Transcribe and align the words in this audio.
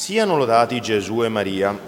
Siano 0.00 0.38
lodati 0.38 0.80
Gesù 0.80 1.22
e 1.24 1.28
Maria. 1.28 1.78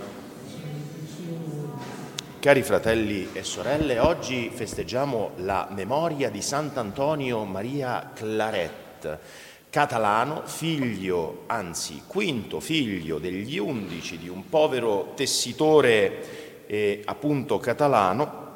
Cari 2.39 2.63
fratelli 2.63 3.31
e 3.33 3.43
sorelle, 3.43 4.01
oggi 4.01 4.51
festeggiamo 4.53 5.31
la 5.37 5.67
memoria 5.71 6.29
di 6.29 6.43
Sant'Antonio 6.43 7.45
Maria 7.45 8.11
Claret, 8.15 9.19
catalano, 9.71 10.43
figlio, 10.45 11.45
anzi 11.47 12.03
quinto 12.07 12.61
figlio 12.61 13.19
degli 13.19 13.57
undici 13.57 14.19
di 14.19 14.29
un 14.29 14.47
povero 14.47 15.13
tessitore 15.15 16.67
eh, 16.67 17.01
appunto 17.07 17.57
catalano, 17.61 18.51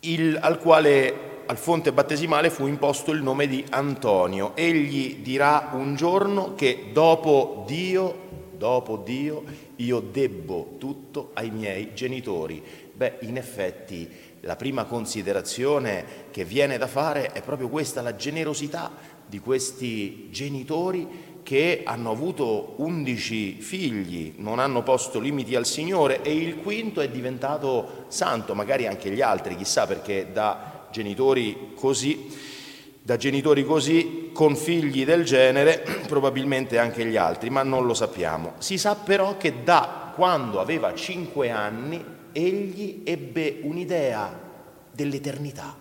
il, 0.00 0.36
al 0.36 0.58
quale 0.58 1.26
al 1.46 1.56
fonte 1.56 1.92
battesimale 1.92 2.50
fu 2.50 2.66
imposto 2.66 3.12
il 3.12 3.22
nome 3.22 3.46
di 3.46 3.64
Antonio. 3.70 4.52
Egli 4.54 5.18
dirà 5.18 5.70
un 5.72 5.94
giorno 5.94 6.54
che 6.54 6.90
dopo 6.92 7.64
Dio 7.66 8.26
dopo 8.58 8.96
Dio 8.96 9.44
io 9.76 10.00
debbo 10.00 10.74
tutto 10.78 11.30
ai 11.34 11.50
miei 11.50 11.94
genitori. 11.94 12.62
Beh, 12.92 13.18
in 13.20 13.36
effetti 13.36 14.08
la 14.40 14.56
prima 14.56 14.84
considerazione 14.84 16.26
che 16.30 16.44
viene 16.44 16.76
da 16.76 16.86
fare 16.86 17.32
è 17.32 17.42
proprio 17.42 17.68
questa, 17.68 18.02
la 18.02 18.16
generosità 18.16 18.90
di 19.24 19.38
questi 19.38 20.28
genitori 20.30 21.26
che 21.42 21.82
hanno 21.84 22.10
avuto 22.10 22.74
undici 22.78 23.52
figli, 23.60 24.34
non 24.36 24.58
hanno 24.58 24.82
posto 24.82 25.18
limiti 25.18 25.54
al 25.54 25.64
Signore 25.64 26.20
e 26.20 26.34
il 26.34 26.56
quinto 26.56 27.00
è 27.00 27.08
diventato 27.08 28.04
santo, 28.08 28.54
magari 28.54 28.86
anche 28.86 29.10
gli 29.10 29.22
altri, 29.22 29.56
chissà 29.56 29.86
perché 29.86 30.28
da 30.30 30.88
genitori 30.90 31.70
così 31.74 32.56
da 33.08 33.16
genitori 33.16 33.64
così, 33.64 34.27
con 34.38 34.54
figli 34.54 35.04
del 35.04 35.24
genere, 35.24 35.84
probabilmente 36.06 36.78
anche 36.78 37.04
gli 37.04 37.16
altri, 37.16 37.50
ma 37.50 37.64
non 37.64 37.86
lo 37.86 37.92
sappiamo. 37.92 38.52
Si 38.58 38.78
sa 38.78 38.94
però 38.94 39.36
che 39.36 39.64
da 39.64 40.12
quando 40.14 40.60
aveva 40.60 40.94
cinque 40.94 41.50
anni 41.50 42.00
egli 42.30 43.00
ebbe 43.02 43.58
un'idea 43.62 44.30
dell'eternità, 44.92 45.76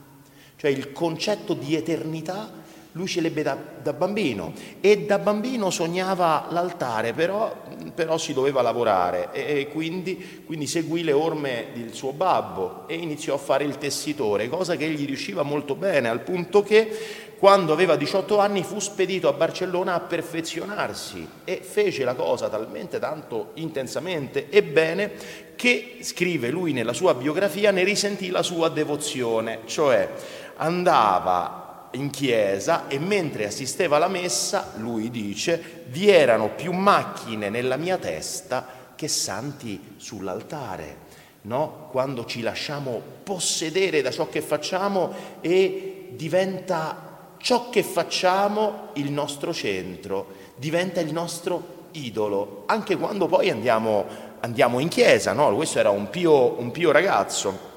cioè 0.55 0.71
il 0.71 0.91
concetto 0.91 1.53
di 1.53 1.75
eternità 1.75 2.65
lui 2.93 3.05
ce 3.05 3.21
l'ebbe 3.21 3.43
da, 3.43 3.55
da, 3.83 3.93
bambino. 3.93 4.53
E 4.81 5.05
da 5.05 5.19
bambino 5.19 5.69
sognava 5.69 6.47
l'altare, 6.49 7.13
però, 7.13 7.55
però 7.93 8.17
si 8.17 8.33
doveva 8.33 8.63
lavorare. 8.63 9.29
E, 9.33 9.59
e 9.59 9.67
quindi, 9.67 10.41
quindi, 10.47 10.65
seguì 10.65 11.03
le 11.03 11.11
orme 11.11 11.67
del 11.75 11.93
suo 11.93 12.11
babbo 12.11 12.87
e 12.87 12.95
iniziò 12.95 13.35
a 13.35 13.37
fare 13.37 13.65
il 13.65 13.77
tessitore, 13.77 14.49
cosa 14.49 14.75
che 14.75 14.89
gli 14.89 15.05
riusciva 15.05 15.43
molto 15.43 15.75
bene, 15.75 16.09
al 16.09 16.21
punto 16.21 16.63
che 16.63 17.26
quando 17.37 17.71
aveva 17.71 17.95
18 17.95 18.39
anni 18.39 18.63
fu 18.63 18.79
spedito 18.79 19.27
a 19.27 19.33
Barcellona 19.33 19.93
a 19.93 19.99
perfezionarsi 19.99 21.27
e 21.43 21.61
fece 21.61 22.03
la 22.03 22.15
cosa 22.15 22.49
talmente 22.49 22.97
tanto 22.97 23.51
intensamente 23.55 24.49
e 24.49 24.63
bene 24.63 25.11
che, 25.55 25.99
scrive 26.01 26.49
lui 26.49 26.73
nella 26.73 26.93
sua 26.93 27.13
biografia, 27.13 27.71
ne 27.71 27.83
risentì 27.83 28.29
la 28.29 28.41
sua 28.41 28.69
devozione, 28.69 29.59
cioè 29.65 30.09
andava 30.55 31.89
in 31.91 32.09
chiesa 32.09 32.87
e 32.87 32.97
mentre 32.97 33.45
assisteva 33.45 33.97
alla 33.97 34.07
messa, 34.07 34.73
lui 34.77 35.11
dice, 35.11 35.85
vi 35.87 36.09
erano 36.09 36.49
più 36.49 36.71
macchine 36.71 37.49
nella 37.49 37.77
mia 37.77 37.97
testa 37.97 38.65
che 38.95 39.07
santi 39.07 39.95
sull'altare. 39.97 41.05
No? 41.43 41.87
Quando 41.91 42.25
ci 42.25 42.41
lasciamo 42.41 42.99
possedere 43.23 44.01
da 44.01 44.11
ciò 44.11 44.27
che 44.27 44.41
facciamo 44.41 45.13
e 45.39 46.09
diventa 46.11 47.06
ciò 47.37 47.69
che 47.69 47.83
facciamo 47.83 48.89
il 48.93 49.11
nostro 49.11 49.53
centro, 49.53 50.27
diventa 50.55 50.99
il 50.99 51.11
nostro 51.13 51.75
idolo, 51.91 52.63
anche 52.65 52.97
quando 52.97 53.27
poi 53.27 53.49
andiamo, 53.49 54.05
andiamo 54.41 54.79
in 54.79 54.87
chiesa. 54.87 55.33
No? 55.33 55.53
Questo 55.55 55.79
era 55.79 55.89
un 55.89 56.09
pio, 56.09 56.59
un 56.59 56.71
pio 56.71 56.91
ragazzo. 56.91 57.75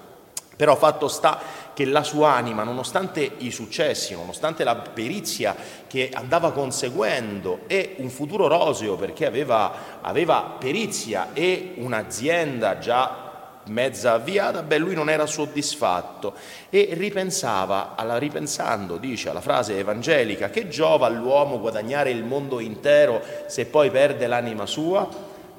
Però 0.57 0.77
fatto 0.77 1.09
sta 1.09 1.41
che 1.73 1.87
la 1.87 2.03
sua 2.03 2.35
anima, 2.35 2.65
nonostante 2.65 3.37
i 3.39 3.51
successi, 3.51 4.13
nonostante 4.13 4.63
la 4.63 4.77
perizia 4.77 5.57
che 5.87 6.11
andava 6.13 6.53
conseguendo 6.53 7.61
e 7.67 7.95
un 7.99 8.11
futuro 8.11 8.47
roseo 8.47 8.97
perché 8.97 9.25
aveva, 9.25 9.73
aveva 10.03 10.57
perizia 10.59 11.33
e 11.33 11.73
un'azienda 11.77 12.79
già 12.79 13.30
mezza 13.67 14.15
avviata, 14.15 14.63
beh, 14.63 14.79
lui 14.79 14.95
non 14.95 15.11
era 15.11 15.27
soddisfatto 15.27 16.35
e 16.71 16.91
ripensava, 16.93 17.95
alla, 17.95 18.19
ripensando, 18.19 18.97
dice, 18.97 19.29
alla 19.29 19.41
frase 19.41 19.79
evangelica, 19.79 20.51
che 20.51 20.69
giova 20.69 21.07
all'uomo 21.07 21.61
guadagnare 21.61 22.11
il 22.11 22.25
mondo 22.25 22.61
intero 22.61 23.23
se 23.47 23.67
poi 23.67 23.91
perde 23.91 24.27
l'anima 24.27 24.67
sua? 24.67 25.09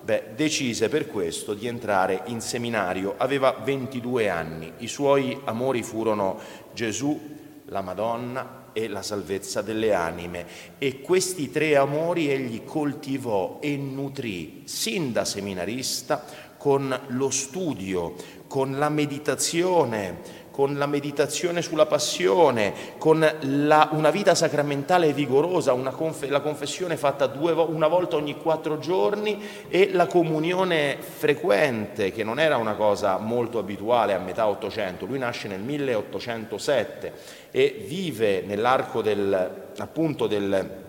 Beh, 0.03 0.29
decise 0.35 0.89
per 0.89 1.07
questo 1.07 1.53
di 1.53 1.67
entrare 1.67 2.23
in 2.25 2.41
seminario, 2.41 3.13
aveva 3.17 3.55
22 3.63 4.29
anni, 4.29 4.73
i 4.77 4.87
suoi 4.87 5.39
amori 5.45 5.83
furono 5.83 6.39
Gesù, 6.73 7.19
la 7.65 7.81
Madonna 7.81 8.59
e 8.73 8.87
la 8.87 9.01
salvezza 9.01 9.61
delle 9.61 9.93
anime. 9.93 10.45
E 10.77 11.01
questi 11.01 11.51
tre 11.51 11.75
amori 11.75 12.31
egli 12.31 12.63
coltivò 12.63 13.59
e 13.61 13.75
nutrì 13.77 14.63
sin 14.65 15.11
da 15.11 15.25
seminarista 15.25 16.49
con 16.61 16.95
lo 17.07 17.31
studio, 17.31 18.13
con 18.45 18.77
la 18.77 18.89
meditazione, 18.89 20.19
con 20.51 20.77
la 20.77 20.85
meditazione 20.85 21.63
sulla 21.63 21.87
passione, 21.87 22.71
con 22.99 23.27
la, 23.39 23.89
una 23.93 24.11
vita 24.11 24.35
sacramentale 24.35 25.11
vigorosa, 25.11 25.73
conf- 25.73 26.29
la 26.29 26.41
confessione 26.41 26.97
fatta 26.97 27.25
due, 27.25 27.51
una 27.53 27.87
volta 27.87 28.15
ogni 28.15 28.37
quattro 28.37 28.77
giorni 28.77 29.41
e 29.69 29.89
la 29.91 30.05
comunione 30.05 30.97
frequente, 31.01 32.11
che 32.11 32.23
non 32.23 32.39
era 32.39 32.57
una 32.57 32.75
cosa 32.75 33.17
molto 33.17 33.57
abituale 33.57 34.13
a 34.13 34.19
metà 34.19 34.47
Ottocento. 34.47 35.07
Lui 35.07 35.17
nasce 35.17 35.47
nel 35.47 35.61
1807 35.61 37.13
e 37.49 37.83
vive 37.87 38.43
nell'arco 38.45 39.01
del, 39.01 39.71
appunto 39.79 40.27
del, 40.27 40.79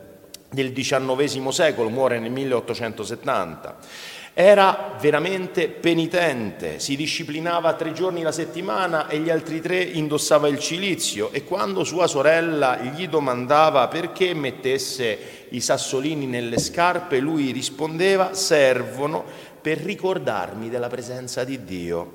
del 0.51 0.75
XIX 0.75 1.49
secolo, 1.49 1.89
muore 1.89 2.19
nel 2.19 2.31
1870. 2.31 4.21
Era 4.35 4.97
veramente 4.99 5.69
penitente, 5.69 6.79
si 6.79 6.97
disciplinava 6.97 7.75
tre 7.75 7.93
giorni 7.93 8.23
la 8.23 8.33
settimana 8.33 9.07
e 9.07 9.19
gli 9.19 9.29
altri 9.29 9.61
tre 9.61 9.83
indossava 9.83 10.49
il 10.49 10.59
cilizio. 10.59 11.31
E 11.33 11.45
quando 11.45 11.85
sua 11.85 12.07
sorella 12.07 12.79
gli 12.79 13.09
domandava 13.09 13.89
perché 13.89 14.33
mettesse 14.33 15.47
i 15.51 15.61
sassolini 15.61 16.25
nelle 16.25 16.59
scarpe, 16.59 17.19
lui 17.19 17.51
rispondeva 17.51 18.33
servono 18.33 19.23
per 19.61 19.77
ricordarmi 19.77 20.71
della 20.71 20.89
presenza 20.89 21.45
di 21.45 21.63
Dio. 21.65 22.13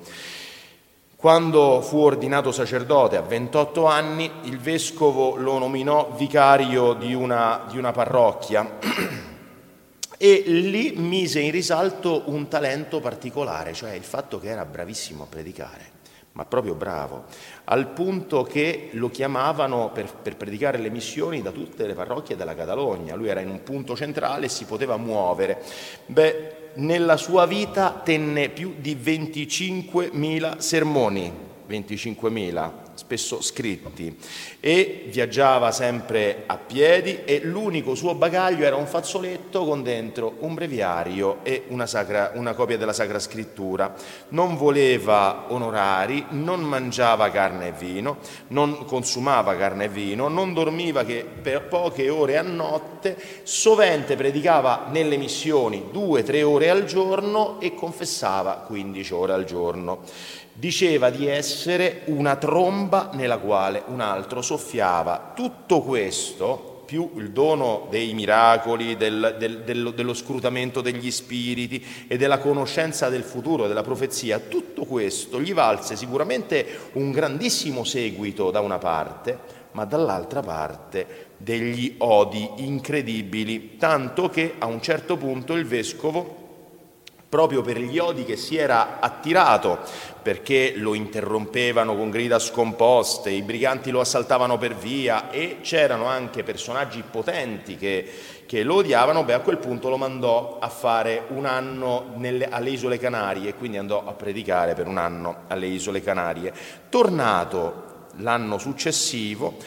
Quando 1.15 1.81
fu 1.81 1.97
ordinato 1.97 2.51
sacerdote 2.51 3.15
a 3.17 3.21
28 3.21 3.85
anni, 3.85 4.31
il 4.43 4.57
vescovo 4.57 5.35
lo 5.35 5.59
nominò 5.59 6.11
vicario 6.17 6.93
di 6.93 7.13
una, 7.13 7.65
di 7.69 7.77
una 7.77 7.91
parrocchia 7.91 8.77
e 10.17 10.43
lì 10.45 10.93
mise 10.95 11.39
in 11.39 11.51
risalto 11.51 12.23
un 12.25 12.47
talento 12.47 12.99
particolare, 12.99 13.73
cioè 13.73 13.91
il 13.91 14.03
fatto 14.03 14.39
che 14.39 14.49
era 14.49 14.65
bravissimo 14.65 15.23
a 15.23 15.27
predicare, 15.27 15.91
ma 16.31 16.45
proprio 16.45 16.73
bravo, 16.73 17.25
al 17.65 17.87
punto 17.89 18.43
che 18.43 18.89
lo 18.93 19.09
chiamavano 19.09 19.91
per, 19.93 20.11
per, 20.13 20.35
predicare 20.35 20.79
le 20.79 20.89
missioni 20.89 21.41
da 21.41 21.51
tutte 21.51 21.85
le 21.85 21.93
parrocchie 21.93 22.35
della 22.35 22.55
Catalogna, 22.55 23.15
lui 23.15 23.29
era 23.29 23.41
in 23.41 23.49
un 23.49 23.61
punto 23.61 23.95
centrale 23.95 24.47
e 24.47 24.49
si 24.49 24.65
poteva 24.65 24.97
muovere. 24.97 25.61
Beh, 26.07 26.55
nella 26.75 27.17
sua 27.17 27.45
vita 27.45 28.01
tenne 28.03 28.49
più 28.49 28.75
di 28.79 28.95
25.000 28.95 30.57
sermoni, 30.57 31.31
25.000, 31.69 32.71
spesso 32.97 33.41
scritti, 33.41 34.17
e 34.59 35.05
viaggiava 35.09 35.71
sempre 35.71 36.43
a 36.47 36.57
piedi 36.57 37.23
e 37.23 37.41
l'unico 37.43 37.95
suo 37.95 38.15
bagaglio 38.15 38.65
era 38.65 38.75
un 38.75 38.87
fazzoletto 38.87 39.63
con 39.63 39.83
dentro 39.83 40.35
un 40.39 40.53
breviario 40.53 41.39
e 41.43 41.63
una, 41.67 41.85
sacra, 41.85 42.31
una 42.33 42.53
copia 42.53 42.77
della 42.77 42.93
Sacra 42.93 43.19
Scrittura. 43.19 43.93
Non 44.29 44.57
voleva 44.57 45.45
onorari, 45.49 46.25
non 46.29 46.61
mangiava 46.61 47.29
carne 47.29 47.67
e 47.67 47.71
vino, 47.71 48.17
non 48.47 48.85
consumava 48.85 49.55
carne 49.55 49.85
e 49.85 49.89
vino, 49.89 50.27
non 50.27 50.53
dormiva 50.53 51.03
che 51.03 51.23
per 51.23 51.67
poche 51.67 52.09
ore 52.09 52.37
a 52.37 52.41
notte, 52.41 53.15
sovente 53.43 54.15
predicava 54.15 54.87
nelle 54.89 55.17
missioni 55.17 55.89
due 55.91 56.21
o 56.21 56.23
tre 56.23 56.43
ore 56.43 56.69
al 56.69 56.85
giorno 56.85 57.59
e 57.59 57.75
confessava 57.75 58.63
15 58.65 59.13
ore 59.13 59.33
al 59.33 59.45
giorno 59.45 60.01
diceva 60.59 61.11
di 61.11 61.27
essere 61.27 62.01
una 62.05 62.35
tromba 62.35 62.86
nella 63.13 63.37
quale 63.37 63.83
un 63.87 63.99
altro 63.99 64.41
soffiava. 64.41 65.33
Tutto 65.35 65.81
questo, 65.81 66.83
più 66.85 67.11
il 67.17 67.31
dono 67.31 67.87
dei 67.89 68.13
miracoli, 68.13 68.95
del, 68.95 69.35
del, 69.37 69.63
dello, 69.63 69.91
dello 69.91 70.13
scrutamento 70.13 70.81
degli 70.81 71.11
spiriti 71.11 71.83
e 72.07 72.17
della 72.17 72.39
conoscenza 72.39 73.09
del 73.09 73.23
futuro, 73.23 73.67
della 73.67 73.83
profezia, 73.83 74.39
tutto 74.39 74.85
questo 74.85 75.41
gli 75.41 75.53
valse 75.53 75.95
sicuramente 75.95 76.89
un 76.93 77.11
grandissimo 77.11 77.83
seguito 77.83 78.51
da 78.51 78.61
una 78.61 78.77
parte, 78.77 79.37
ma 79.73 79.83
dall'altra 79.83 80.41
parte 80.41 81.27
degli 81.37 81.95
odi 81.99 82.49
incredibili, 82.57 83.75
tanto 83.77 84.29
che 84.29 84.55
a 84.57 84.65
un 84.65 84.81
certo 84.81 85.17
punto 85.17 85.53
il 85.53 85.65
vescovo 85.65 86.46
proprio 87.29 87.61
per 87.61 87.79
gli 87.79 87.97
odi 87.99 88.23
che 88.23 88.37
si 88.37 88.55
era 88.55 88.99
attirato, 88.99 89.79
perché 90.21 90.73
lo 90.75 90.93
interrompevano 90.93 91.95
con 91.95 92.09
grida 92.09 92.39
scomposte, 92.39 93.29
i 93.29 93.41
briganti 93.41 93.91
lo 93.91 93.99
assaltavano 93.99 94.57
per 94.57 94.75
via 94.75 95.29
e 95.29 95.59
c'erano 95.61 96.05
anche 96.05 96.43
personaggi 96.43 97.03
potenti 97.09 97.75
che, 97.75 98.09
che 98.45 98.63
lo 98.63 98.75
odiavano, 98.75 99.23
beh 99.23 99.33
a 99.33 99.39
quel 99.39 99.57
punto 99.57 99.89
lo 99.89 99.97
mandò 99.97 100.57
a 100.59 100.69
fare 100.69 101.25
un 101.29 101.45
anno 101.45 102.11
nelle, 102.15 102.47
alle 102.47 102.69
Isole 102.69 102.97
Canarie, 102.97 103.55
quindi 103.55 103.77
andò 103.77 104.05
a 104.05 104.13
predicare 104.13 104.73
per 104.73 104.87
un 104.87 104.97
anno 104.97 105.43
alle 105.47 105.67
Isole 105.67 106.01
Canarie. 106.01 106.53
Tornato 106.89 107.83
l'anno 108.17 108.57
successivo, 108.57 109.57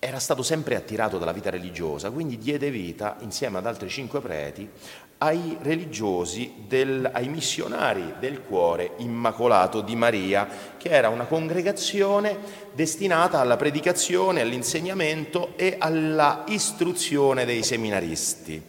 era 0.00 0.20
stato 0.20 0.44
sempre 0.44 0.76
attirato 0.76 1.18
dalla 1.18 1.32
vita 1.32 1.50
religiosa, 1.50 2.10
quindi 2.10 2.38
diede 2.38 2.70
vita, 2.70 3.16
insieme 3.20 3.58
ad 3.58 3.66
altri 3.66 3.88
cinque 3.88 4.20
preti, 4.20 4.70
ai 5.18 5.56
religiosi, 5.60 6.52
del, 6.66 7.08
ai 7.12 7.28
missionari 7.28 8.14
del 8.20 8.42
cuore 8.42 8.92
immacolato 8.98 9.80
di 9.80 9.96
Maria, 9.96 10.48
che 10.76 10.90
era 10.90 11.08
una 11.08 11.24
congregazione 11.24 12.36
destinata 12.72 13.40
alla 13.40 13.56
predicazione, 13.56 14.40
all'insegnamento 14.40 15.54
e 15.56 15.76
alla 15.78 16.44
istruzione 16.48 17.44
dei 17.44 17.62
seminaristi. 17.62 18.62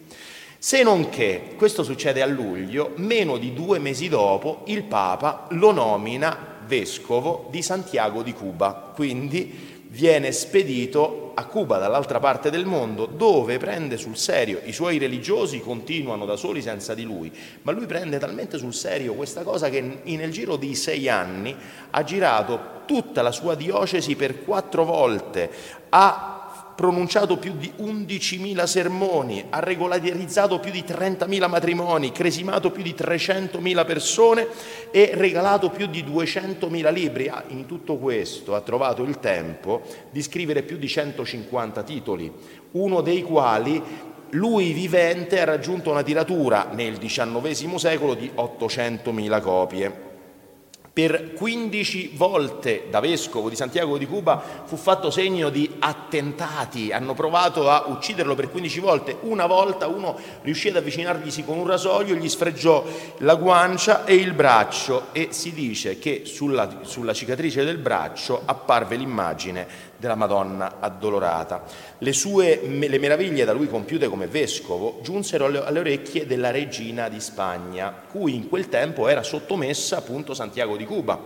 Se 0.58 0.82
non 0.82 1.08
che, 1.08 1.54
questo 1.56 1.82
succede 1.82 2.20
a 2.20 2.26
luglio, 2.26 2.92
meno 2.96 3.38
di 3.38 3.54
due 3.54 3.78
mesi 3.78 4.08
dopo 4.08 4.62
il 4.66 4.82
Papa 4.82 5.46
lo 5.50 5.70
nomina 5.70 6.58
vescovo 6.66 7.48
di 7.50 7.62
Santiago 7.62 8.22
di 8.22 8.34
Cuba, 8.34 8.92
quindi 8.94 9.78
viene 9.88 10.32
spedito 10.32 11.29
a 11.40 11.44
Cuba, 11.46 11.78
dall'altra 11.78 12.20
parte 12.20 12.50
del 12.50 12.66
mondo, 12.66 13.06
dove 13.06 13.58
prende 13.58 13.96
sul 13.96 14.16
serio, 14.16 14.60
i 14.64 14.72
suoi 14.72 14.98
religiosi 14.98 15.60
continuano 15.60 16.26
da 16.26 16.36
soli 16.36 16.62
senza 16.62 16.94
di 16.94 17.02
lui, 17.02 17.32
ma 17.62 17.72
lui 17.72 17.86
prende 17.86 18.18
talmente 18.18 18.58
sul 18.58 18.74
serio 18.74 19.14
questa 19.14 19.42
cosa 19.42 19.68
che 19.68 20.00
nel 20.02 20.30
giro 20.30 20.56
di 20.56 20.74
sei 20.74 21.08
anni 21.08 21.56
ha 21.90 22.04
girato 22.04 22.78
tutta 22.84 23.22
la 23.22 23.32
sua 23.32 23.54
diocesi 23.54 24.16
per 24.16 24.44
quattro 24.44 24.84
volte, 24.84 25.50
ha 25.88 26.39
pronunciato 26.80 27.36
più 27.36 27.56
di 27.58 27.70
11.000 27.78 28.64
sermoni, 28.64 29.44
ha 29.50 29.60
regolarizzato 29.60 30.60
più 30.60 30.70
di 30.70 30.82
30.000 30.82 31.46
matrimoni, 31.46 32.10
cresimato 32.10 32.70
più 32.70 32.82
di 32.82 32.94
300.000 32.96 33.84
persone 33.84 34.46
e 34.90 35.10
regalato 35.12 35.68
più 35.68 35.88
di 35.88 36.02
200.000 36.02 36.90
libri. 36.90 37.30
In 37.48 37.66
tutto 37.66 37.98
questo 37.98 38.54
ha 38.54 38.62
trovato 38.62 39.02
il 39.02 39.18
tempo 39.20 39.82
di 40.10 40.22
scrivere 40.22 40.62
più 40.62 40.78
di 40.78 40.88
150 40.88 41.82
titoli, 41.82 42.32
uno 42.70 43.02
dei 43.02 43.24
quali 43.24 43.82
lui 44.30 44.72
vivente 44.72 45.38
ha 45.38 45.44
raggiunto 45.44 45.90
una 45.90 46.02
tiratura 46.02 46.70
nel 46.72 46.96
XIX 46.96 47.74
secolo 47.74 48.14
di 48.14 48.30
800.000 48.34 49.40
copie. 49.42 50.09
Per 50.92 51.34
15 51.34 52.12
volte 52.14 52.86
da 52.90 52.98
vescovo 52.98 53.48
di 53.48 53.54
Santiago 53.54 53.96
di 53.96 54.06
Cuba 54.06 54.42
fu 54.64 54.74
fatto 54.74 55.12
segno 55.12 55.48
di 55.48 55.76
attentati, 55.78 56.90
hanno 56.90 57.14
provato 57.14 57.70
a 57.70 57.84
ucciderlo 57.86 58.34
per 58.34 58.50
15 58.50 58.80
volte, 58.80 59.16
una 59.20 59.46
volta 59.46 59.86
uno 59.86 60.18
riuscì 60.42 60.68
ad 60.68 60.76
avvicinarglisi 60.76 61.44
con 61.44 61.58
un 61.58 61.66
rasoio, 61.66 62.16
gli 62.16 62.28
sfregiò 62.28 62.84
la 63.18 63.36
guancia 63.36 64.04
e 64.04 64.14
il 64.16 64.32
braccio 64.32 65.06
e 65.12 65.28
si 65.30 65.52
dice 65.52 66.00
che 66.00 66.22
sulla, 66.24 66.80
sulla 66.82 67.14
cicatrice 67.14 67.64
del 67.64 67.78
braccio 67.78 68.42
apparve 68.44 68.96
l'immagine 68.96 69.89
della 70.00 70.14
Madonna 70.16 70.76
addolorata. 70.80 71.62
Le 71.98 72.12
sue 72.12 72.60
le 72.64 72.98
meraviglie 72.98 73.44
da 73.44 73.52
lui 73.52 73.68
compiute 73.68 74.08
come 74.08 74.26
vescovo 74.26 74.98
giunsero 75.02 75.44
alle, 75.44 75.78
orecchie 75.78 76.26
della 76.26 76.50
regina 76.50 77.08
di 77.08 77.20
Spagna, 77.20 77.94
cui 78.10 78.34
in 78.34 78.48
quel 78.48 78.68
tempo 78.68 79.06
era 79.06 79.22
sottomessa 79.22 79.98
appunto 79.98 80.32
Santiago 80.34 80.76
di 80.76 80.86
Cuba, 80.86 81.20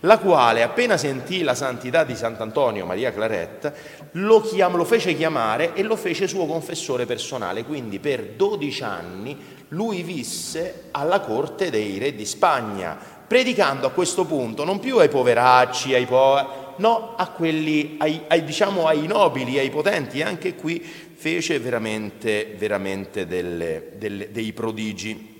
la 0.00 0.18
quale 0.18 0.62
appena 0.62 0.96
sentì 0.96 1.42
la 1.42 1.54
santità 1.54 2.04
di 2.04 2.16
Sant'Antonio 2.16 2.84
Maria 2.84 3.12
Claret 3.12 3.72
lo, 4.12 4.40
chiam, 4.40 4.76
lo 4.76 4.84
fece 4.84 5.14
chiamare 5.14 5.74
e 5.74 5.82
lo 5.82 5.96
fece 5.96 6.26
suo 6.26 6.46
confessore 6.46 7.06
personale, 7.06 7.64
quindi 7.64 7.98
per 7.98 8.32
12 8.36 8.82
anni 8.82 9.38
lui 9.68 10.02
visse 10.02 10.84
alla 10.92 11.20
corte 11.20 11.70
dei 11.70 11.98
re 11.98 12.14
di 12.14 12.24
Spagna, 12.24 12.96
predicando 13.26 13.86
a 13.86 13.90
questo 13.90 14.24
punto 14.24 14.64
non 14.64 14.78
più 14.78 14.98
ai 14.98 15.08
poveracci, 15.08 15.94
ai 15.94 16.06
poveri, 16.06 16.63
no 16.76 17.14
a 17.16 17.28
quelli, 17.28 17.96
ai, 17.98 18.22
ai, 18.28 18.44
diciamo 18.44 18.86
ai 18.86 19.06
nobili, 19.06 19.58
ai 19.58 19.70
potenti, 19.70 20.22
anche 20.22 20.54
qui 20.54 20.80
fece 20.80 21.58
veramente, 21.58 22.54
veramente 22.56 23.26
delle, 23.26 23.92
delle, 23.96 24.30
dei 24.30 24.52
prodigi. 24.52 25.32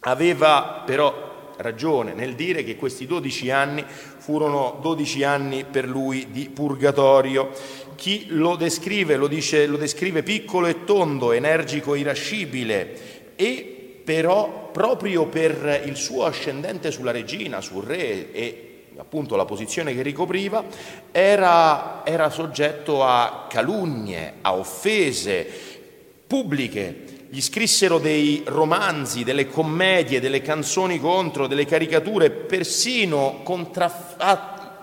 Aveva 0.00 0.82
però 0.86 1.28
ragione 1.56 2.14
nel 2.14 2.34
dire 2.34 2.64
che 2.64 2.76
questi 2.76 3.06
12 3.06 3.50
anni 3.50 3.84
furono 3.86 4.78
12 4.80 5.22
anni 5.24 5.64
per 5.64 5.86
lui 5.86 6.28
di 6.30 6.48
purgatorio. 6.48 7.50
Chi 7.96 8.26
lo 8.28 8.56
descrive 8.56 9.16
lo, 9.16 9.26
dice, 9.26 9.66
lo 9.66 9.76
descrive 9.76 10.22
piccolo 10.22 10.66
e 10.66 10.84
tondo, 10.84 11.32
energico, 11.32 11.94
irascibile 11.94 13.34
e 13.36 14.00
però 14.04 14.70
proprio 14.72 15.26
per 15.26 15.82
il 15.84 15.96
suo 15.96 16.24
ascendente 16.24 16.90
sulla 16.90 17.10
regina, 17.10 17.60
sul 17.60 17.84
re 17.84 18.32
e 18.32 18.69
appunto 19.00 19.34
la 19.34 19.44
posizione 19.44 19.94
che 19.94 20.02
ricopriva, 20.02 20.62
era, 21.10 22.02
era 22.04 22.30
soggetto 22.30 23.02
a 23.02 23.46
calunnie, 23.48 24.34
a 24.42 24.54
offese 24.54 25.46
pubbliche. 26.26 27.06
Gli 27.30 27.40
scrissero 27.40 27.98
dei 27.98 28.42
romanzi, 28.46 29.24
delle 29.24 29.48
commedie, 29.48 30.20
delle 30.20 30.42
canzoni 30.42 30.98
contro, 30.98 31.46
delle 31.46 31.64
caricature, 31.64 32.30
persino 32.30 33.40
contraff- 33.42 34.16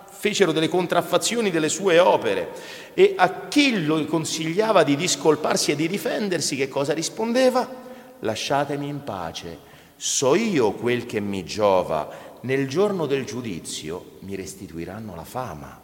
fecero 0.10 0.52
delle 0.52 0.68
contraffazioni 0.68 1.52
delle 1.52 1.70
sue 1.70 2.00
opere. 2.00 2.50
E 2.94 3.14
a 3.16 3.48
chi 3.48 3.84
lo 3.84 4.04
consigliava 4.06 4.84
di 4.84 4.96
discolparsi 4.96 5.72
e 5.72 5.76
di 5.76 5.88
difendersi, 5.88 6.56
che 6.56 6.68
cosa 6.68 6.94
rispondeva? 6.94 7.86
Lasciatemi 8.22 8.88
in 8.88 9.04
pace, 9.04 9.60
so 9.96 10.34
io 10.36 10.72
quel 10.72 11.06
che 11.06 11.20
mi 11.20 11.44
giova 11.44 12.10
nel 12.42 12.68
giorno 12.68 13.06
del 13.06 13.24
giudizio 13.26 14.18
mi 14.22 14.36
restituiranno 14.36 15.14
la 15.16 15.24
fama. 15.24 15.80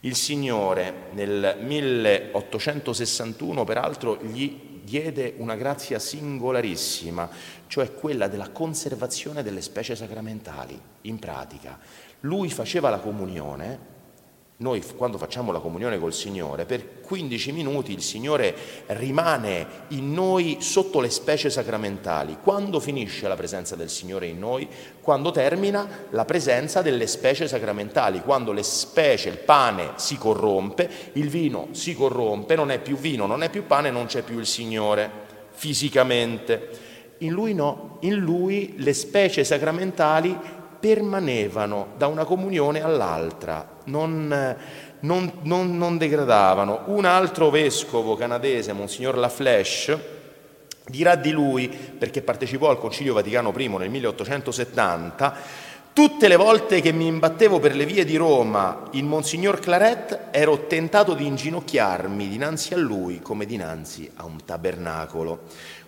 Il 0.00 0.16
Signore 0.16 1.08
nel 1.12 1.56
1861 1.60 3.64
peraltro 3.64 4.18
gli 4.22 4.72
diede 4.84 5.34
una 5.38 5.56
grazia 5.56 5.98
singolarissima, 5.98 7.30
cioè 7.66 7.94
quella 7.94 8.28
della 8.28 8.50
conservazione 8.50 9.42
delle 9.42 9.62
specie 9.62 9.96
sacramentali. 9.96 10.78
In 11.02 11.18
pratica, 11.18 11.78
lui 12.20 12.50
faceva 12.50 12.90
la 12.90 12.98
comunione 12.98 13.92
noi 14.58 14.80
quando 14.96 15.18
facciamo 15.18 15.50
la 15.50 15.58
comunione 15.58 15.98
col 15.98 16.14
Signore, 16.14 16.64
per 16.64 17.00
15 17.00 17.50
minuti 17.50 17.92
il 17.92 18.02
Signore 18.02 18.54
rimane 18.86 19.66
in 19.88 20.12
noi 20.12 20.58
sotto 20.60 21.00
le 21.00 21.10
specie 21.10 21.50
sacramentali. 21.50 22.38
Quando 22.40 22.78
finisce 22.78 23.26
la 23.26 23.34
presenza 23.34 23.74
del 23.74 23.90
Signore 23.90 24.26
in 24.26 24.38
noi? 24.38 24.68
Quando 25.00 25.32
termina 25.32 26.06
la 26.10 26.24
presenza 26.24 26.82
delle 26.82 27.08
specie 27.08 27.48
sacramentali, 27.48 28.20
quando 28.20 28.52
le 28.52 28.62
specie, 28.62 29.28
il 29.28 29.38
pane 29.38 29.94
si 29.96 30.16
corrompe, 30.16 30.88
il 31.14 31.28
vino 31.28 31.68
si 31.72 31.94
corrompe, 31.94 32.54
non 32.54 32.70
è 32.70 32.78
più 32.78 32.96
vino, 32.96 33.26
non 33.26 33.42
è 33.42 33.50
più 33.50 33.66
pane, 33.66 33.90
non 33.90 34.06
c'è 34.06 34.22
più 34.22 34.38
il 34.38 34.46
Signore 34.46 35.10
fisicamente. 35.50 36.92
In 37.18 37.32
lui 37.32 37.54
no, 37.54 37.98
in 38.00 38.14
lui 38.14 38.74
le 38.76 38.92
specie 38.92 39.42
sacramentali 39.42 40.36
permanevano 40.78 41.88
da 41.96 42.06
una 42.06 42.24
comunione 42.24 42.82
all'altra, 42.82 43.73
non, 43.84 44.56
non, 45.00 45.32
non, 45.42 45.76
non 45.76 45.98
degradavano. 45.98 46.82
Un 46.86 47.04
altro 47.04 47.50
vescovo 47.50 48.16
canadese, 48.16 48.72
Monsignor 48.72 49.16
Laflèche, 49.16 50.12
dirà 50.86 51.14
di 51.14 51.30
lui, 51.30 51.68
perché 51.68 52.22
partecipò 52.22 52.70
al 52.70 52.78
Concilio 52.78 53.14
Vaticano 53.14 53.52
I 53.56 53.68
nel 53.68 53.90
1870, 53.90 55.36
tutte 55.92 56.28
le 56.28 56.36
volte 56.36 56.80
che 56.80 56.92
mi 56.92 57.06
imbattevo 57.06 57.60
per 57.60 57.74
le 57.74 57.86
vie 57.86 58.04
di 58.04 58.16
Roma 58.16 58.88
in 58.92 59.06
Monsignor 59.06 59.60
Claret 59.60 60.28
ero 60.30 60.66
tentato 60.66 61.14
di 61.14 61.26
inginocchiarmi 61.26 62.28
dinanzi 62.28 62.74
a 62.74 62.78
lui 62.78 63.20
come 63.20 63.46
dinanzi 63.46 64.10
a 64.16 64.24
un 64.24 64.44
tabernacolo. 64.44 65.42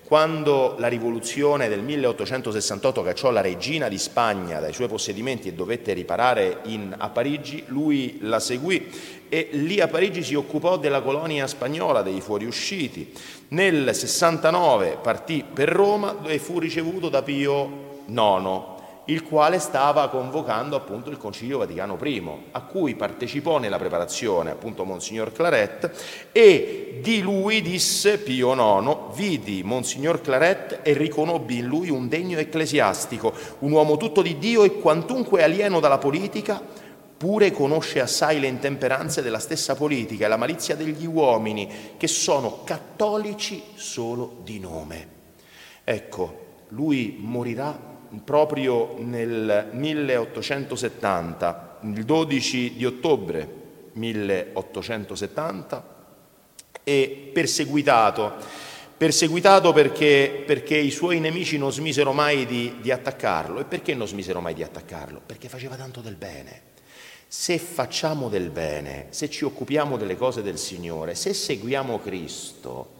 Quando 0.07 0.77
la 0.79 0.87
rivoluzione 0.87 1.69
del 1.69 1.83
1868 1.83 3.03
cacciò 3.03 3.33
la 3.33 3.41
regina 3.41 3.89
di 3.89 3.99
Spagna 3.99 4.61
dai 4.61 4.73
suoi 4.73 4.87
possedimenti 4.87 5.49
e 5.49 5.53
dovette 5.53 5.95
riparare 5.95 6.59
in, 6.67 6.95
a 6.97 7.09
Parigi, 7.09 7.65
lui 7.67 8.19
la 8.21 8.39
seguì 8.39 8.89
e 9.29 9.49
lì 9.51 9.81
a 9.81 9.89
Parigi 9.89 10.23
si 10.23 10.37
occupò 10.37 10.79
della 10.79 11.03
colonia 11.03 11.49
spagnola, 11.49 12.03
dei 12.03 12.21
fuoriusciti. 12.21 13.13
Nel 13.49 13.93
69 13.93 14.99
partì 15.03 15.45
per 15.53 15.71
Roma 15.71 16.19
e 16.25 16.39
fu 16.39 16.61
ricevuto 16.61 17.09
da 17.09 17.23
Pio 17.23 18.03
IX 18.07 18.76
il 19.07 19.23
quale 19.23 19.59
stava 19.59 20.09
convocando 20.09 20.77
appunto 20.77 21.11
il 21.11 21.17
Concilio 21.17 21.59
Vaticano 21.59 21.99
I, 22.03 22.23
a 22.53 22.63
cui 22.63 22.95
partecipò 22.95 23.59
nella 23.59 23.79
preparazione 23.79 24.51
appunto 24.51 24.85
Monsignor 24.85 25.33
Claret 25.33 26.29
e 26.33 26.99
di 27.01 27.21
lui 27.21 27.63
disse 27.63 28.19
Pio 28.19 28.53
IX, 28.53 29.15
vidi 29.15 29.63
Monsignor 29.63 30.21
Claret 30.21 30.81
e 30.83 30.93
riconobbi 30.95 31.59
in 31.59 31.67
lui 31.67 31.89
un 31.89 32.09
degno 32.09 32.39
ecclesiastico, 32.39 33.33
un 33.61 33.71
uomo 33.71 33.97
tutto 33.97 34.23
di 34.23 34.39
Dio 34.39 34.65
e 34.65 34.81
quantunque 34.81 35.43
alieno 35.43 35.79
dalla 35.79 35.99
politica, 35.99 36.61
pure 37.17 37.51
conosce 37.53 38.01
assai 38.01 38.41
le 38.41 38.49
intemperanze 38.49 39.23
della 39.23 39.39
stessa 39.39 39.75
politica 39.75 40.27
e 40.27 40.29
la 40.29 40.37
malizia 40.37 40.75
degli 40.75 41.07
uomini, 41.07 41.95
che 41.97 42.09
sono 42.09 42.63
cattolici 42.65 43.63
solo 43.75 44.39
di 44.43 44.59
nome. 44.59 45.15
Ecco, 45.85 46.45
lui 46.71 47.17
morirà 47.19 47.95
proprio 48.25 48.97
nel 48.99 49.69
1870, 49.73 51.79
il 51.83 52.05
12 52.05 52.75
di 52.77 52.85
ottobre 52.85 53.49
1870, 53.93 55.95
e 56.83 57.31
perseguitato. 57.33 58.65
Perseguitato 58.97 59.73
perché, 59.73 60.43
perché 60.47 60.77
i 60.77 60.91
suoi 60.91 61.21
nemici 61.21 61.59
non 61.59 61.71
smisero 61.71 62.13
mai 62.13 62.47
di, 62.47 62.77
di 62.81 62.91
attaccarlo. 62.91 63.61
E 63.61 63.65
perché 63.65 63.95
non 63.95 64.07
smisero 64.07 64.41
mai 64.41 64.55
di 64.55 64.63
attaccarlo? 64.63 65.21
Perché 65.25 65.49
faceva 65.49 65.77
tanto 65.77 66.01
del 66.01 66.15
bene. 66.15 66.63
Se 67.29 67.59
facciamo 67.59 68.29
del 68.29 68.51
bene, 68.51 69.07
se 69.11 69.29
ci 69.29 69.45
occupiamo 69.45 69.97
delle 69.97 70.17
cose 70.17 70.43
del 70.43 70.59
Signore, 70.59 71.15
se 71.15 71.35
seguiamo 71.35 71.99
Cristo, 71.99 72.95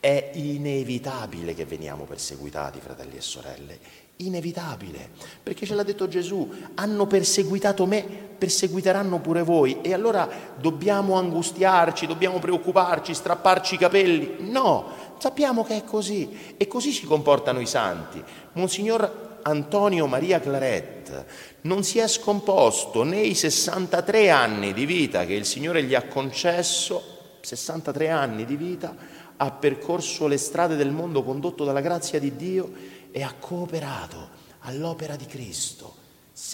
è 0.00 0.30
inevitabile 0.34 1.54
che 1.54 1.66
veniamo 1.66 2.04
perseguitati, 2.04 2.80
fratelli 2.80 3.16
e 3.16 3.20
sorelle 3.20 3.78
inevitabile, 4.20 5.08
perché 5.42 5.66
ce 5.66 5.74
l'ha 5.74 5.82
detto 5.82 6.08
Gesù, 6.08 6.48
hanno 6.74 7.06
perseguitato 7.06 7.86
me, 7.86 8.02
perseguiteranno 8.02 9.18
pure 9.20 9.42
voi 9.42 9.80
e 9.82 9.92
allora 9.92 10.28
dobbiamo 10.58 11.16
angustiarci, 11.16 12.06
dobbiamo 12.06 12.38
preoccuparci, 12.38 13.14
strapparci 13.14 13.74
i 13.74 13.78
capelli. 13.78 14.36
No, 14.40 15.16
sappiamo 15.18 15.64
che 15.64 15.76
è 15.76 15.84
così 15.84 16.54
e 16.56 16.66
così 16.66 16.92
si 16.92 17.06
comportano 17.06 17.60
i 17.60 17.66
santi. 17.66 18.22
Monsignor 18.52 19.38
Antonio 19.42 20.06
Maria 20.06 20.38
Claret 20.38 21.24
non 21.62 21.82
si 21.82 21.98
è 21.98 22.06
scomposto 22.06 23.04
nei 23.04 23.34
63 23.34 24.28
anni 24.28 24.74
di 24.74 24.84
vita 24.84 25.24
che 25.24 25.32
il 25.32 25.46
Signore 25.46 25.82
gli 25.82 25.94
ha 25.94 26.02
concesso, 26.02 27.38
63 27.40 28.10
anni 28.10 28.44
di 28.44 28.56
vita, 28.56 28.94
ha 29.42 29.50
percorso 29.52 30.26
le 30.26 30.36
strade 30.36 30.76
del 30.76 30.90
mondo 30.90 31.22
condotto 31.22 31.64
dalla 31.64 31.80
grazia 31.80 32.20
di 32.20 32.36
Dio 32.36 32.70
e 33.10 33.22
ha 33.22 33.34
cooperato 33.38 34.28
all'opera 34.60 35.16
di 35.16 35.24
Cristo. 35.24 35.94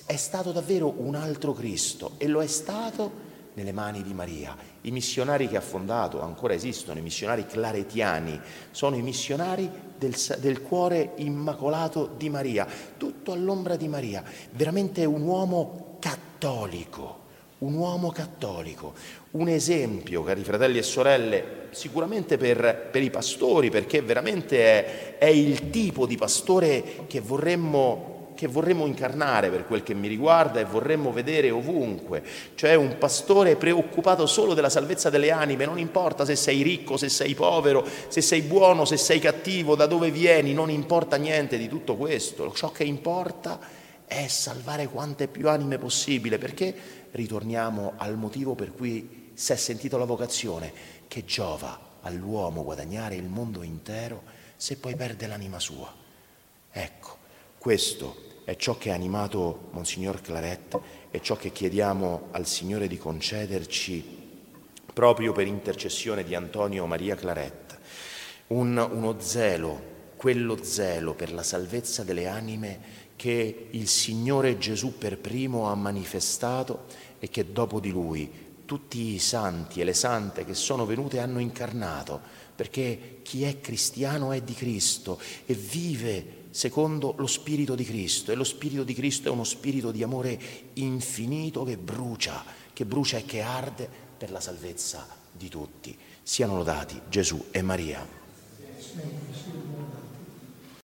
È 0.07 0.15
stato 0.15 0.53
davvero 0.53 0.95
un 0.99 1.17
altro 1.17 1.53
Cristo 1.53 2.13
e 2.17 2.29
lo 2.29 2.41
è 2.41 2.47
stato 2.47 3.25
nelle 3.55 3.73
mani 3.73 4.03
di 4.03 4.15
Maria. 4.15 4.57
I 4.83 4.93
missionari 4.93 5.49
che 5.49 5.57
ha 5.57 5.63
fondato 5.63 6.23
ancora 6.23 6.55
esistono, 6.55 7.01
i 7.01 7.03
missionari 7.03 7.45
claretiani, 7.45 8.41
sono 8.71 8.95
i 8.95 9.03
missionari 9.03 9.69
del, 9.99 10.15
del, 10.39 10.63
cuore 10.63 11.15
immacolato 11.17 12.15
di 12.17 12.29
Maria, 12.29 12.69
tutto 12.97 13.33
all'ombra 13.33 13.75
di 13.75 13.89
Maria, 13.89 14.23
veramente 14.53 15.05
un 15.05 15.23
uomo 15.23 15.97
cattolico, 15.99 17.25
un 17.59 17.75
uomo 17.75 18.11
cattolico, 18.11 18.93
un 19.33 19.49
esempio, 19.49 20.23
cari 20.23 20.43
fratelli 20.43 20.79
e 20.79 20.83
sorelle, 20.83 21.45
sicuramente 21.71 22.37
per, 22.37 22.89
per 22.91 23.03
i 23.03 23.11
pastori, 23.11 23.71
perché 23.71 24.03
veramente 24.03 24.59
è, 24.59 25.19
è, 25.19 25.27
il 25.27 25.71
tipo 25.71 26.05
di 26.05 26.17
pastore 26.17 27.05
che 27.07 27.21
vorremmo, 27.21 28.33
che 28.35 28.47
vorremmo 28.47 28.85
incarnare 28.85 29.49
per 29.49 29.67
quel 29.67 29.83
che 29.83 29.95
mi 29.95 30.07
riguarda 30.07 30.61
e 30.61 30.65
vorremmo 30.65 31.13
vedere 31.13 31.51
ovunque, 31.51 32.23
cioè 32.57 32.75
un 32.75 32.99
pastore 32.99 33.57
preoccupato 33.57 34.27
solo 34.27 34.53
della 34.53 34.69
salvezza 34.69 35.09
delle 35.09 35.31
anime, 35.31 35.65
non 35.65 35.79
importa 35.79 36.27
se 36.27 36.37
sei 36.37 36.61
ricco, 36.61 36.99
se 36.99 37.09
sei 37.09 37.35
povero, 37.35 37.87
se 38.09 38.21
sei 38.21 38.43
buono, 38.43 38.85
se 38.85 38.99
sei 38.99 39.19
cattivo, 39.19 39.75
da 39.77 39.87
dove 39.87 40.11
vieni, 40.11 40.53
non 40.53 40.69
importa 40.69 41.17
niente 41.17 41.57
di 41.57 41.69
tutto 41.69 41.97
questo, 41.97 42.53
ciò 42.53 42.71
che 42.71 42.85
importa 42.85 43.85
è 44.07 44.29
salvare 44.29 44.87
quante 44.87 45.27
più 45.27 45.49
anime 45.49 45.79
possibile, 45.79 46.39
perché 46.39 46.96
ritorniamo 47.17 47.95
al 47.97 48.17
motivo 48.17 48.55
per 48.55 48.73
cui 48.73 49.31
si 49.35 49.53
è 49.53 49.57
sentito 49.57 49.99
la 49.99 50.05
vocazione 50.05 50.73
che 51.09 51.25
giova 51.25 51.99
all'uomo 52.03 52.63
guadagnare 52.63 53.17
il 53.17 53.29
mondo 53.29 53.63
intero 53.63 54.23
se 54.57 54.77
poi 54.77 54.95
perde 54.95 55.27
l'anima 55.27 55.59
sua. 55.59 55.93
Ecco, 56.71 57.17
questo 57.59 58.25
è 58.45 58.55
ciò 58.57 58.79
che 58.79 58.93
ha 58.93 58.95
animato 58.95 59.69
Monsignor 59.73 60.21
Claret 60.21 60.79
e 61.11 61.21
ciò 61.21 61.37
che 61.37 61.51
chiediamo 61.51 62.29
al 62.31 62.47
Signore 62.47 62.87
di 62.87 62.97
concederci 62.97 64.25
proprio 64.93 65.33
per 65.33 65.47
intercessione 65.47 66.23
di 66.23 66.35
Antonio 66.35 66.87
Maria 66.87 67.17
Claret. 67.17 67.79
Un, 68.49 68.77
uno 68.79 69.21
zelo, 69.21 69.95
quello 70.17 70.63
zelo 70.63 71.15
per 71.15 71.33
la 71.33 71.43
salvezza 71.43 72.05
delle 72.05 72.29
anime 72.29 73.05
che 73.17 73.69
il 73.71 73.89
Signore 73.89 74.59
Gesù 74.59 74.99
per 74.99 75.19
primo 75.19 75.69
ha 75.69 75.75
manifestato 75.75 76.85
e 77.19 77.29
che 77.29 77.51
dopo 77.51 77.81
di 77.81 77.91
lui 77.91 78.31
tutti 78.67 79.15
i 79.15 79.19
santi 79.19 79.81
e 79.81 79.85
le 79.85 79.95
sante 79.95 80.45
che 80.45 80.55
sono 80.55 80.85
venute 80.85 81.19
hanno 81.21 81.39
incarnato, 81.39 82.21
perché 82.55 83.21
chi 83.23 83.45
è 83.45 83.61
cristiano 83.61 84.33
è 84.33 84.43
di 84.43 84.55
Cristo 84.55 85.19
e 85.47 85.55
vive 85.55 86.45
secondo 86.51 87.15
lo 87.17 87.27
Spirito 87.27 87.75
di 87.75 87.85
Cristo 87.85 88.33
e 88.33 88.35
lo 88.35 88.45
Spirito 88.45 88.83
di 88.83 88.95
Cristo 88.95 89.29
è 89.29 89.31
uno 89.31 89.45
Spirito 89.45 89.91
di 89.91 90.03
amore 90.03 90.39
infinito 90.75 91.65
che 91.65 91.77
brucia, 91.77 92.45
che 92.73 92.85
brucia 92.85 93.19
e 93.19 93.25
che 93.25 93.41
arde 93.41 93.89
per 94.17 94.31
la 94.31 94.41
salvezza 94.41 95.07
di 95.31 95.49
tutti. 95.49 95.97
Siano 96.23 96.57
lodati 96.57 97.01
Gesù 97.09 97.47
e 97.51 97.63
Maria. 97.63 98.07